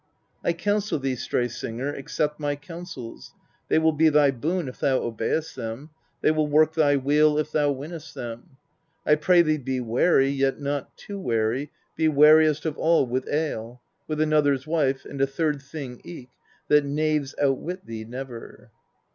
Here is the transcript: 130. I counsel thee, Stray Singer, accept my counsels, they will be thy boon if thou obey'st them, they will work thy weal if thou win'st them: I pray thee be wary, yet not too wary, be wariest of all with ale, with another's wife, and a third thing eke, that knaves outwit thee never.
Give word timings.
130. 0.41 0.49
I 0.49 0.53
counsel 0.63 0.97
thee, 0.97 1.15
Stray 1.15 1.47
Singer, 1.47 1.93
accept 1.93 2.39
my 2.39 2.55
counsels, 2.55 3.35
they 3.67 3.77
will 3.77 3.91
be 3.91 4.09
thy 4.09 4.31
boon 4.31 4.67
if 4.67 4.79
thou 4.79 4.99
obey'st 4.99 5.55
them, 5.55 5.91
they 6.21 6.31
will 6.31 6.47
work 6.47 6.73
thy 6.73 6.95
weal 6.97 7.37
if 7.37 7.51
thou 7.51 7.71
win'st 7.71 8.15
them: 8.15 8.57
I 9.05 9.13
pray 9.13 9.43
thee 9.43 9.59
be 9.59 9.79
wary, 9.79 10.29
yet 10.29 10.59
not 10.59 10.97
too 10.97 11.19
wary, 11.19 11.69
be 11.95 12.07
wariest 12.07 12.65
of 12.65 12.79
all 12.79 13.05
with 13.05 13.29
ale, 13.29 13.79
with 14.07 14.19
another's 14.19 14.65
wife, 14.65 15.05
and 15.05 15.21
a 15.21 15.27
third 15.27 15.61
thing 15.61 16.01
eke, 16.03 16.29
that 16.67 16.83
knaves 16.83 17.35
outwit 17.39 17.85
thee 17.85 18.03
never. 18.03 18.71